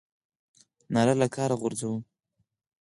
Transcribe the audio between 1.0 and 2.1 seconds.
له کاره غورځوو.